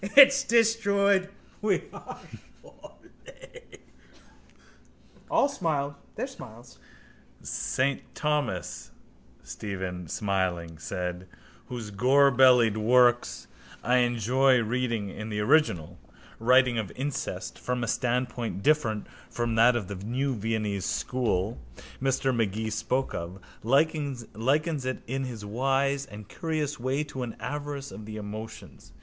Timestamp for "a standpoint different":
17.83-19.05